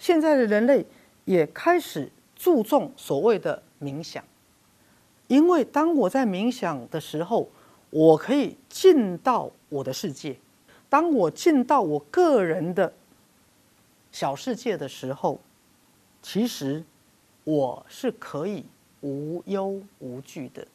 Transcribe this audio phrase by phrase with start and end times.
[0.00, 0.84] 现在的人类
[1.26, 4.24] 也开始注重所谓的冥想，
[5.28, 7.48] 因为当我在冥想的时候，
[7.90, 10.36] 我可以进到我的世界。
[10.88, 12.92] 当我进到我个人的
[14.10, 15.38] 小世界的时候，
[16.22, 16.82] 其实
[17.44, 18.64] 我是可以
[19.02, 20.66] 无忧无惧的。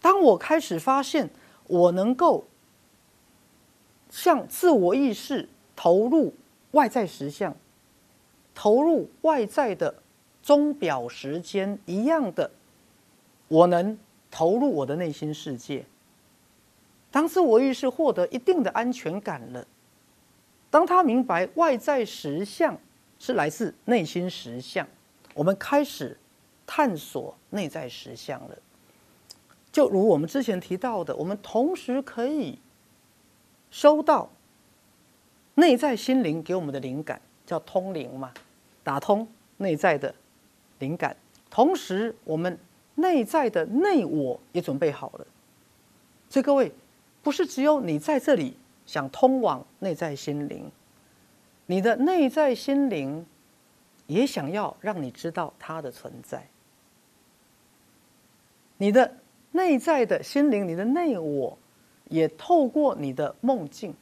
[0.00, 1.30] 当我开始发现
[1.68, 2.44] 我能够
[4.10, 6.34] 向自我意识投入
[6.72, 7.56] 外在实相，
[8.62, 9.94] 投入外在的
[10.42, 12.50] 钟表时间一样的，
[13.48, 13.98] 我能
[14.30, 15.82] 投入我的内心世界。
[17.10, 19.66] 当自我意识获得一定的安全感了，
[20.68, 22.76] 当他明白外在实相
[23.18, 24.86] 是来自内心实相，
[25.32, 26.14] 我们开始
[26.66, 28.58] 探索内在实相了。
[29.72, 32.58] 就如我们之前提到的，我们同时可以
[33.70, 34.28] 收到
[35.54, 38.34] 内在心灵给我们的灵感，叫通灵嘛，
[38.90, 39.24] 打通
[39.58, 40.12] 内在的
[40.80, 41.16] 灵感。
[41.48, 42.58] 同时，我们
[42.96, 45.26] 内在的内我也准备好了。
[46.28, 46.72] 所以各位。
[47.22, 50.72] 不是只有你在这里想通往内在心灵，
[51.66, 53.26] 你的内在心灵
[54.06, 56.48] 也想要让你知道它的存在。
[58.78, 59.14] 你的
[59.52, 61.58] 内在的心灵，你的内我，
[62.08, 63.94] 也透过你的梦境，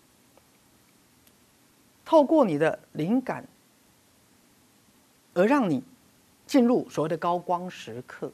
[2.04, 3.44] 透过你的灵感，
[5.38, 5.80] 而让你
[6.48, 8.32] 进入所谓的高光时刻。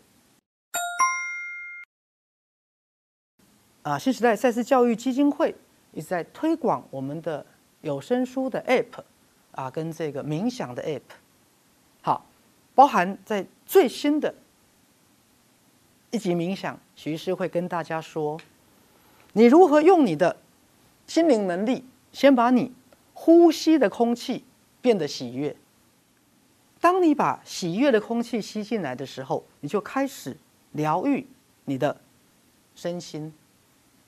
[3.83, 5.55] 啊，新时代赛事教育基金会
[5.92, 7.44] 一直在推广我们的
[7.82, 9.02] 有声书的 App，
[9.50, 11.02] 啊，跟这个冥想的 App，
[12.00, 12.25] 好，
[12.75, 14.34] 包含在最新的
[16.10, 18.41] 一集冥想，徐医师会跟大家说，
[19.34, 20.38] 你如何用你的
[21.06, 22.72] 心灵能力，先把你
[23.12, 24.42] 呼吸的空气
[24.80, 25.55] 变得喜悦。
[26.84, 30.36] 当你把喜悦的空气吸进来的时候，你就开始
[30.72, 31.26] 疗愈
[31.64, 31.98] 你的
[32.76, 33.32] 身心。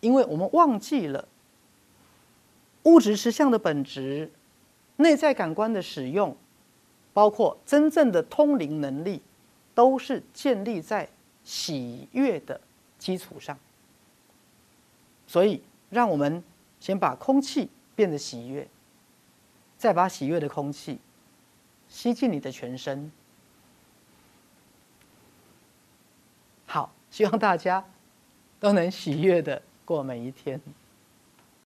[0.00, 1.26] 因为我们忘记了
[2.82, 4.30] 物质实相的本质，
[4.96, 6.36] 内在感官的使用，
[7.14, 9.22] 包括真正的通灵能力，
[9.74, 11.08] 都是建立在
[11.44, 12.60] 喜悦的
[12.98, 13.58] 基础上。
[15.26, 16.44] 所以，让我们
[16.78, 18.68] 先把空气变得喜悦，
[19.78, 20.98] 再把喜悦的空气
[21.88, 23.10] 吸进你的全身。
[26.66, 27.84] 好，希望大家
[28.58, 30.60] 都能喜悦的过每一天。